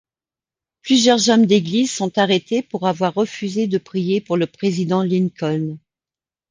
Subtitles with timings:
[0.81, 5.77] Plusieurs hommes d'Église sont arrêtés pour avoir refusé de prier pour le président Lincoln.